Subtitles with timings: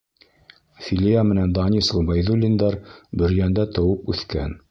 [0.85, 2.79] Филиә менән Данис Ғөбәйҙуллиндар
[3.23, 4.59] Бөрйәндә тыуып үҫкән.